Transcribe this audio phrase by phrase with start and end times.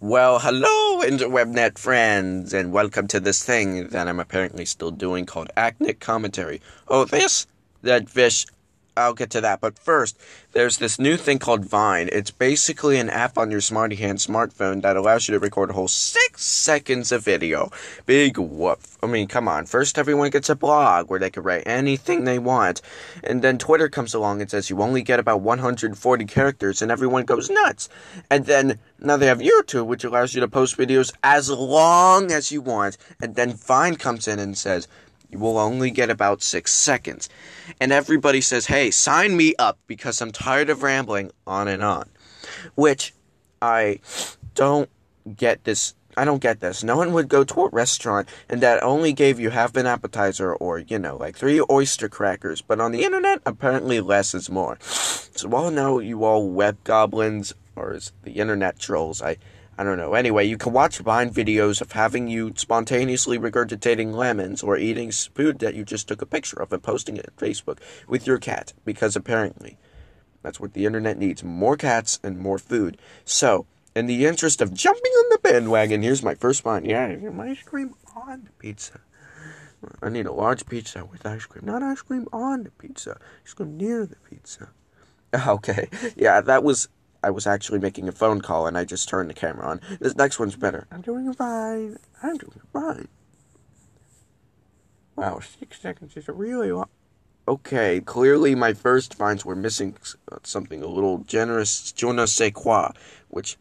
[0.00, 5.50] Well, hello, interwebnet friends, and welcome to this thing that I'm apparently still doing called
[5.56, 6.60] Acnic Commentary.
[6.86, 7.48] Oh, this?
[7.82, 8.46] That fish
[8.98, 9.60] I'll get to that.
[9.60, 10.18] But first,
[10.52, 12.08] there's this new thing called Vine.
[12.12, 15.72] It's basically an app on your smarty hand smartphone that allows you to record a
[15.72, 17.70] whole six seconds of video.
[18.06, 18.80] Big whoop.
[19.02, 19.66] I mean, come on.
[19.66, 22.82] First, everyone gets a blog where they can write anything they want.
[23.22, 27.24] And then Twitter comes along and says you only get about 140 characters, and everyone
[27.24, 27.88] goes nuts.
[28.30, 32.50] And then now they have YouTube, which allows you to post videos as long as
[32.50, 32.98] you want.
[33.22, 34.88] And then Vine comes in and says,
[35.30, 37.28] you will only get about six seconds.
[37.80, 42.08] And everybody says, hey, sign me up because I'm tired of rambling on and on.
[42.74, 43.14] Which
[43.60, 44.00] I
[44.54, 44.88] don't
[45.36, 45.94] get this.
[46.16, 46.82] I don't get this.
[46.82, 50.52] No one would go to a restaurant and that only gave you half an appetizer
[50.54, 52.60] or, you know, like three oyster crackers.
[52.60, 54.78] But on the internet, apparently less is more.
[54.80, 59.36] So, well, now you all web goblins or is the internet trolls, I
[59.78, 60.14] I don't know.
[60.14, 65.60] Anyway, you can watch Vine videos of having you spontaneously regurgitating lemons or eating food
[65.60, 68.72] that you just took a picture of and posting it on Facebook with your cat
[68.84, 69.78] because apparently
[70.42, 72.98] that's what the internet needs more cats and more food.
[73.24, 76.84] So, in the interest of jumping on the bandwagon, here's my first one.
[76.84, 79.00] Yeah, ice cream on the pizza.
[80.02, 83.20] I need a large pizza with ice cream, not ice cream on the pizza.
[83.44, 84.70] Ice cream near the pizza.
[85.46, 86.88] Okay, yeah, that was
[87.22, 89.80] I was actually making a phone call and I just turned the camera on.
[90.00, 90.86] This next one's better.
[90.90, 91.98] I'm doing fine.
[92.22, 93.08] I'm doing fine.
[95.16, 96.88] Wow, six seconds is a really long.
[97.48, 99.96] Okay, clearly my first Vines were missing
[100.30, 102.92] uh, something a little generous, je ne sais quoi,
[103.28, 103.56] which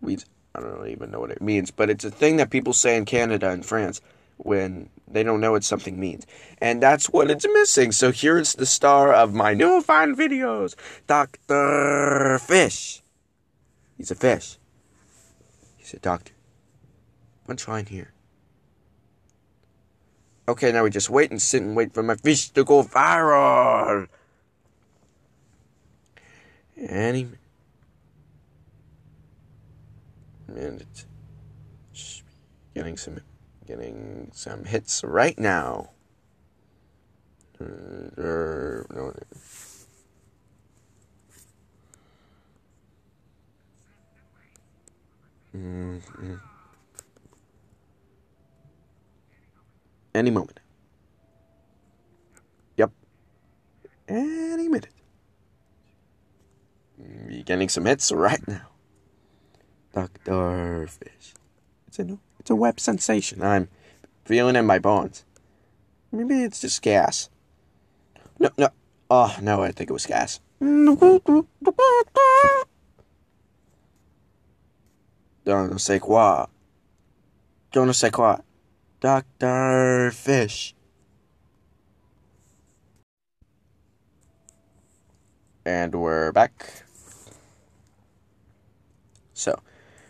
[0.00, 0.18] we,
[0.54, 3.04] I don't even know what it means, but it's a thing that people say in
[3.04, 4.00] Canada and France
[4.36, 6.26] when they don't know what something means.
[6.58, 7.92] And that's what it's missing.
[7.92, 10.74] So here's the star of my new Vine videos,
[11.06, 12.38] Dr.
[12.38, 13.02] Fish.
[13.96, 14.58] He's a fish.
[15.76, 16.32] He's a doctor.
[17.48, 18.12] Punchline here.
[20.48, 24.08] Okay, now we just wait and sit and wait for my fish to go viral.
[26.76, 27.28] Any
[30.46, 31.04] minute.
[32.74, 33.20] Getting some
[33.66, 35.90] Getting some hits right now.
[45.54, 46.34] Mm-hmm.
[50.14, 50.60] Any moment.
[52.76, 52.92] Yep.
[54.08, 54.88] Any minute.
[57.44, 58.68] Getting some hits right now.
[59.92, 60.86] Dr.
[60.86, 61.34] Fish.
[61.98, 63.42] A it's a web sensation.
[63.42, 63.68] I'm
[64.24, 65.24] feeling in my bones.
[66.12, 67.28] Maybe it's just gas.
[68.38, 68.68] No, no.
[69.10, 70.40] Oh, no, I think it was gas.
[75.44, 76.46] Don't say quoi.
[77.72, 78.38] Don't say quoi.
[79.00, 80.10] Dr.
[80.12, 80.74] Fish.
[85.64, 86.84] And we're back.
[89.34, 89.58] So,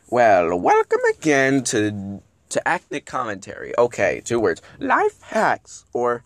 [0.08, 3.76] well, welcome again to to Acnic commentary.
[3.76, 4.62] Okay, two words.
[4.78, 6.22] Life hacks, or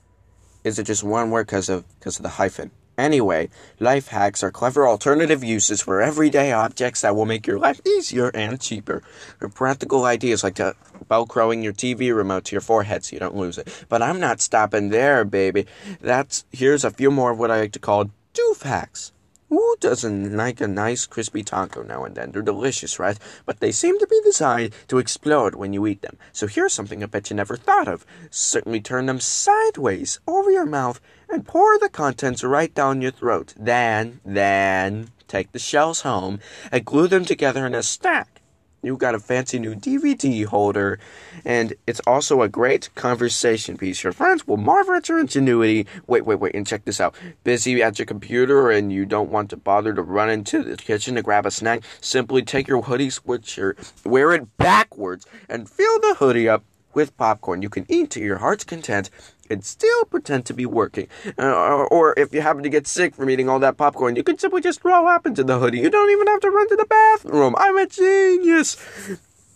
[0.65, 2.73] is it just one word because of because of the hyphen?
[2.99, 3.49] Anyway,
[3.79, 8.31] life hacks are clever alternative uses for everyday objects that will make your life easier
[8.35, 9.03] and cheaper.
[9.39, 10.75] They're practical ideas like to
[11.11, 13.87] velcroing your TV remote to your forehead so you don't lose it.
[13.89, 15.67] But I'm not stopping there, baby.
[16.03, 19.12] That's here's a few more of what I like to call doof hacks.
[19.50, 22.31] Who doesn't like a nice crispy taco now and then?
[22.31, 23.19] They're delicious, right?
[23.44, 26.19] But they seem to be designed to explode when you eat them.
[26.33, 28.06] So here's something I bet you never thought of.
[28.31, 33.52] Certainly turn them sideways over your mouth and pour the contents right down your throat.
[33.58, 36.38] Then, then, take the shells home
[36.70, 38.39] and glue them together in a stack
[38.82, 40.99] you got a fancy new DVD holder,
[41.44, 44.03] and it's also a great conversation piece.
[44.03, 45.87] Your friends will marvel at your ingenuity.
[46.06, 47.15] Wait, wait, wait, and check this out.
[47.44, 51.15] Busy at your computer and you don't want to bother to run into the kitchen
[51.17, 51.82] to grab a snack?
[52.00, 57.62] Simply take your hoodie sweatshirt, wear it backwards, and fill the hoodie up with popcorn.
[57.62, 59.10] You can eat to your heart's content
[59.48, 61.08] and still pretend to be working.
[61.38, 64.38] Uh, or, if you happen to get sick from eating all that popcorn, you can
[64.38, 65.81] simply just roll up into the hoodie.
[65.81, 67.54] You don't even have to run to the bathroom.
[67.58, 68.76] I'm a genius.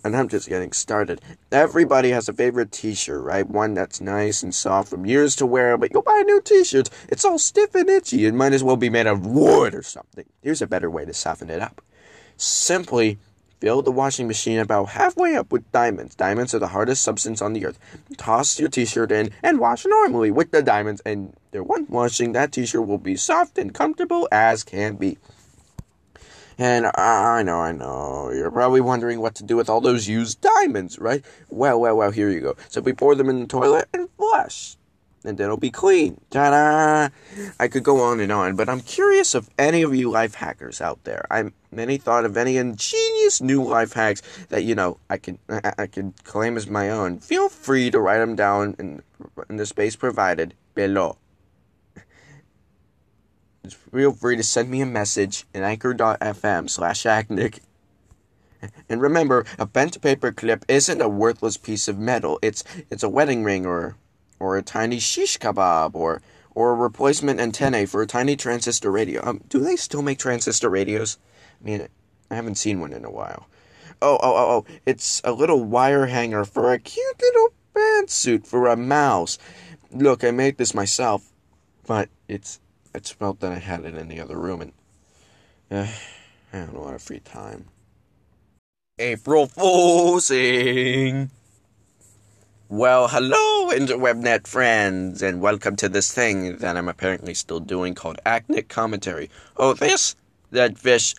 [0.05, 1.21] and I'm just getting started.
[1.51, 3.49] Everybody has a favorite t-shirt, right?
[3.49, 6.91] One that's nice and soft from years to wear, but you'll buy a new t-shirt.
[7.09, 8.27] It's all stiff and itchy.
[8.27, 10.27] It might as well be made of wood or something.
[10.43, 11.81] Here's a better way to soften it up.
[12.37, 13.19] Simply
[13.61, 16.15] fill the washing machine about halfway up with diamonds.
[16.15, 17.79] Diamonds are the hardest substance on the earth.
[18.17, 22.87] Toss your t-shirt in and wash normally with the diamonds, and one washing, that t-shirt
[22.87, 25.19] will be soft and comfortable as can be.
[26.57, 30.41] And I know, I know, you're probably wondering what to do with all those used
[30.41, 31.25] diamonds, right?
[31.51, 32.57] Well, well, well, here you go.
[32.69, 34.77] So we pour them in the toilet and flush.
[35.25, 36.21] And it'll be clean.
[36.31, 37.09] Ta-da!
[37.59, 40.83] I could go on and on, but I'm curious if any of you life hackers
[40.83, 45.17] out there, I'm any thought of any ingenious new life hacks that you know I
[45.17, 47.21] can I, I can claim as my own.
[47.21, 49.03] Feel free to write them down in,
[49.49, 51.17] in the space provided below
[53.71, 57.61] feel free to send me a message at anchor.fm slash acnic.
[58.89, 62.39] And remember, a bent paper clip isn't a worthless piece of metal.
[62.41, 63.97] It's it's a wedding ring or
[64.45, 66.21] or a tiny shish kebab or
[66.55, 69.27] or a replacement antennae for a tiny transistor radio.
[69.27, 71.19] Um, do they still make transistor radios?
[71.61, 71.89] I mean,
[72.31, 73.49] I haven't seen one in a while.
[74.03, 74.67] Oh, oh, oh, oh!
[74.85, 79.39] It's a little wire hanger for a cute little pantsuit for a mouse.
[79.91, 81.33] Look, I made this myself,
[81.87, 82.61] but it's
[82.95, 84.73] I felt that I had it in the other room, and
[85.71, 85.91] uh,
[86.53, 87.67] I don't lot of free time.
[88.99, 91.31] April Foolsing!
[92.71, 98.19] Well, hello, interwebnet friends, and welcome to this thing that I'm apparently still doing called
[98.25, 99.29] Acnic Commentary.
[99.59, 100.17] Oh, this?
[100.51, 101.15] That fish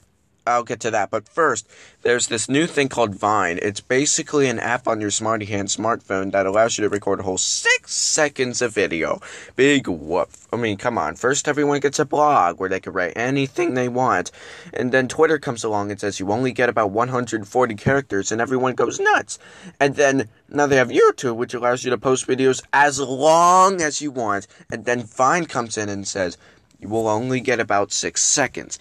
[0.47, 1.09] I'll get to that.
[1.09, 1.68] But first,
[2.03, 3.59] there's this new thing called Vine.
[3.62, 7.24] It's basically an app on your smarty hand smartphone that allows you to record a
[7.24, 9.19] whole six seconds of video.
[9.56, 10.30] Big whoop.
[10.53, 11.15] I mean, come on.
[11.15, 14.31] First, everyone gets a blog where they can write anything they want.
[14.74, 18.75] And then Twitter comes along and says you only get about 140 characters, and everyone
[18.75, 19.39] goes nuts.
[19.80, 24.01] And then now they have YouTube, which allows you to post videos as long as
[24.01, 24.48] you want.
[24.71, 26.38] And then Vine comes in and says,
[26.80, 28.80] you will only get about six seconds.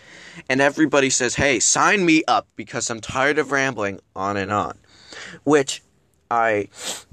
[0.48, 4.78] And everybody says, hey, sign me up because I'm tired of rambling on and on.
[5.44, 5.82] Which
[6.30, 6.68] I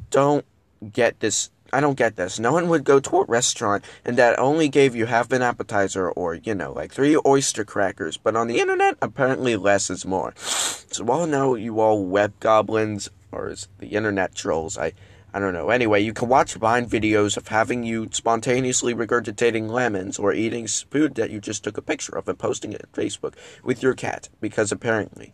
[0.10, 0.45] don't
[0.92, 1.50] get this.
[1.74, 2.39] I don't get this.
[2.39, 6.10] No one would go to a restaurant and that only gave you half an appetizer
[6.10, 8.18] or, you know, like three oyster crackers.
[8.18, 10.33] But on the internet, apparently less is more.
[10.38, 14.94] So, well, now you all web goblins or the internet trolls, I
[15.33, 15.69] I don't know.
[15.69, 21.16] Anyway, you can watch Vine videos of having you spontaneously regurgitating lemons or eating food
[21.16, 24.28] that you just took a picture of and posting it on Facebook with your cat
[24.42, 25.33] because apparently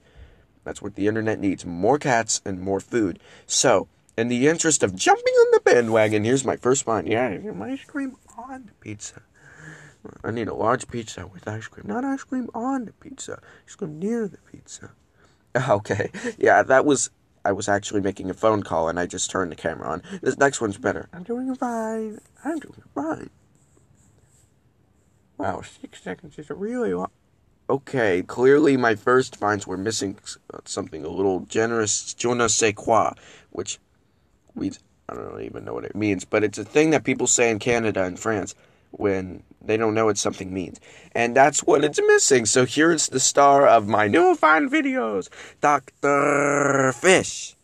[0.63, 3.19] that's what the internet needs more cats and more food.
[3.47, 7.07] So, in the interest of jumping on the bandwagon, here's my first Vine.
[7.07, 9.21] Yeah, ice cream on the pizza.
[10.23, 13.39] I need a large pizza with ice cream, not ice cream on the pizza.
[13.65, 14.91] Ice cream near the pizza.
[15.69, 17.09] Okay, yeah, that was
[17.47, 20.03] I was actually making a phone call and I just turned the camera on.
[20.21, 21.07] This next one's better.
[21.13, 22.19] I'm doing fine.
[22.43, 23.29] I'm doing fine.
[25.37, 27.09] Wow, six seconds is a really long.
[27.69, 30.17] Okay, clearly my first Vines were missing
[30.53, 33.13] uh, something a little generous, je ne sais quoi,
[33.51, 33.79] which
[34.53, 34.71] we
[35.07, 37.59] I don't even know what it means, but it's a thing that people say in
[37.59, 38.55] Canada and France
[38.91, 40.79] when they don't know what something means.
[41.13, 42.45] And that's what it's missing.
[42.45, 45.29] So here's the star of my new Vine videos,
[45.61, 46.93] Dr.
[46.93, 47.55] Fish.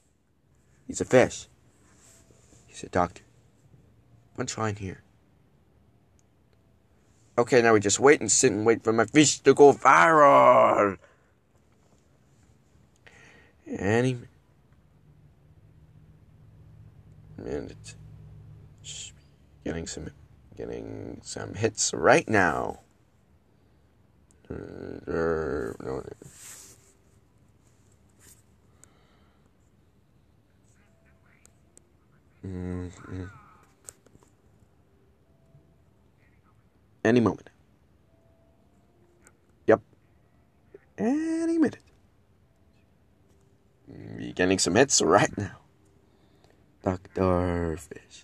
[0.87, 1.47] He's a fish.
[2.67, 3.23] He's a doctor.
[4.35, 5.03] What's Punchline here.
[7.37, 10.97] Okay, now we just wait and sit and wait for my fish to go viral.
[13.67, 14.17] Any
[17.37, 17.95] minute.
[19.63, 20.09] Getting some
[20.55, 22.81] Getting some hits right now.
[24.49, 26.03] No,
[32.45, 33.23] mm-hmm.
[37.03, 37.49] Any moment.
[39.67, 39.81] Yep.
[40.97, 41.79] Any minute.
[44.19, 45.57] You're getting some hits right now.
[46.83, 47.77] Dr.
[47.77, 48.23] Fish.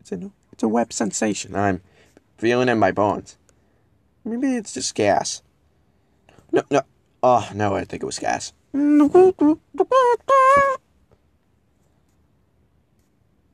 [0.00, 1.54] It's a new it's a web sensation.
[1.54, 1.82] I'm
[2.38, 3.36] feeling in my bones.
[4.24, 5.42] Maybe it's just gas.
[6.50, 6.80] No, no.
[7.22, 8.54] Oh, no, I think it was gas.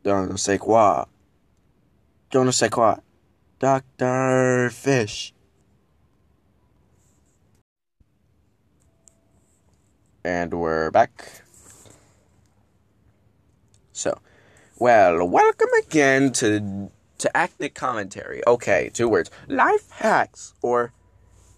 [0.05, 1.07] Don't say quoi.
[2.31, 2.95] Don't say quoi.
[3.59, 4.71] Dr.
[4.71, 5.35] Fish.
[10.25, 11.43] And we're back.
[13.91, 14.21] So,
[14.83, 18.43] well, welcome again to to Acnic Commentary.
[18.49, 19.31] Okay, two words.
[19.47, 20.93] Life hacks, or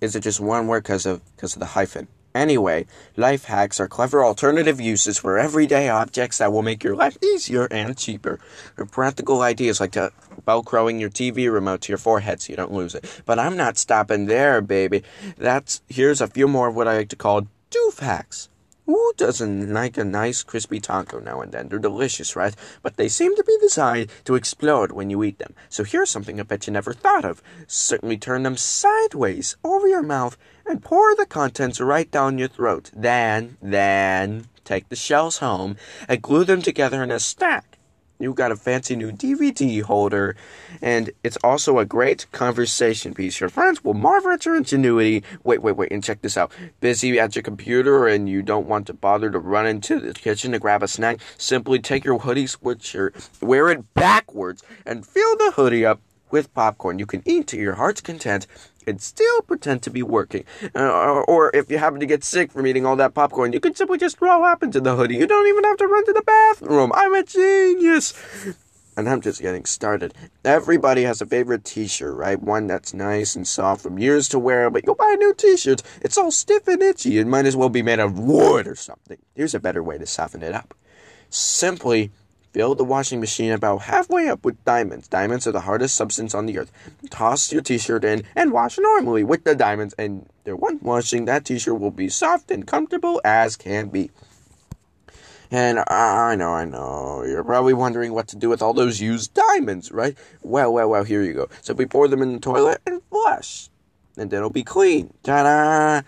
[0.02, 2.08] is it just one word because of because of the hyphen?
[2.34, 2.84] Anyway,
[3.16, 7.66] life hacks are clever alternative uses for everyday objects that will make your life easier
[7.70, 8.38] and cheaper.
[8.76, 10.12] They're practical ideas like to
[10.46, 13.22] velcroing your TV remote to your forehead so you don't lose it.
[13.24, 15.02] But I'm not stopping there, baby.
[15.38, 18.50] That's here's a few more of what I like to call doof hacks.
[18.86, 21.68] Who doesn't like a nice crispy taco now and then?
[21.68, 22.54] They're delicious, right?
[22.82, 25.54] But they seem to be designed to explode when you eat them.
[25.70, 27.42] So here's something I bet you never thought of.
[27.66, 30.36] Certainly turn them sideways over your mouth
[30.66, 32.90] and pour the contents right down your throat.
[32.94, 35.76] Then, then, take the shells home
[36.06, 37.73] and glue them together in a stack.
[38.20, 40.36] You got a fancy new DVD holder,
[40.80, 43.40] and it's also a great conversation piece.
[43.40, 45.24] Your friends will marvel at your ingenuity.
[45.42, 46.52] Wait, wait, wait, and check this out.
[46.80, 50.52] Busy at your computer and you don't want to bother to run into the kitchen
[50.52, 51.18] to grab a snack?
[51.38, 56.98] Simply take your hoodie sweatshirt, wear it backwards, and fill the hoodie up with popcorn.
[56.98, 58.46] You can eat to your heart's content
[58.86, 60.44] and still pretend to be working.
[60.74, 63.74] Uh, or, if you happen to get sick from eating all that popcorn, you can
[63.74, 65.16] simply just throw up into the hoodie.
[65.16, 66.92] You don't even have to run to the bathroom.
[66.94, 68.14] I'm a genius.
[68.96, 70.14] And I'm just getting started.
[70.44, 72.40] Everybody has a favorite t-shirt, right?
[72.40, 75.82] One that's nice and soft from years to wear, but you'll buy a new t-shirt.
[76.00, 77.18] It's all stiff and itchy.
[77.18, 79.18] It might as well be made of wood or something.
[79.34, 80.74] Here's a better way to soften it up.
[81.28, 82.12] Simply
[82.54, 85.08] Fill the washing machine about halfway up with diamonds.
[85.08, 86.70] Diamonds are the hardest substance on the earth.
[87.10, 91.44] Toss your t-shirt in and wash normally with the diamonds and there one washing that
[91.44, 94.12] t-shirt will be soft and comfortable as can be.
[95.50, 99.34] And I know, I know, you're probably wondering what to do with all those used
[99.34, 100.16] diamonds, right?
[100.42, 101.48] Well, well, well, here you go.
[101.60, 103.68] So we pour them in the toilet and flush
[104.16, 105.12] and it'll be clean.
[105.22, 106.02] Ta-da!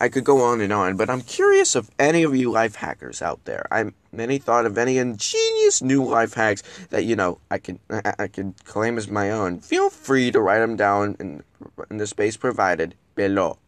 [0.00, 3.22] I could go on and on, but I'm curious if any of you life hackers
[3.22, 3.66] out there.
[3.70, 8.14] I'm many thought of any ingenious new life hacks that you know I can I,
[8.18, 9.60] I can claim as my own.
[9.60, 11.42] Feel free to write them down in,
[11.90, 13.58] in the space provided below.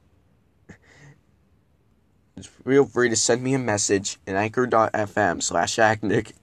[2.36, 6.34] Just feel free to send me a message in anchor.fm slash acnic.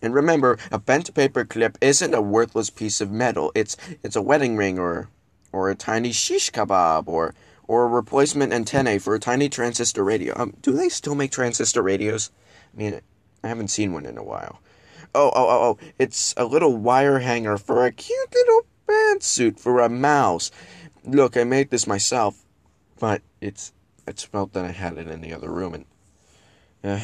[0.00, 3.50] And remember, a bent paper clip isn't a worthless piece of metal.
[3.54, 5.08] It's it's a wedding ring or
[5.54, 7.34] or a tiny shish kebab, or
[7.66, 10.34] or a replacement antennae for a tiny transistor radio.
[10.36, 12.30] Um, do they still make transistor radios?
[12.74, 13.00] I mean,
[13.42, 14.60] I haven't seen one in a while.
[15.14, 15.78] Oh, oh, oh, oh!
[15.98, 20.50] It's a little wire hanger for a cute little pantsuit for a mouse.
[21.04, 22.44] Look, I made this myself,
[22.98, 23.72] but it's
[24.08, 25.84] it's felt that I had it in the other room, and
[26.82, 27.00] uh,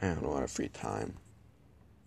[0.00, 1.14] I don't know, a lot of free time.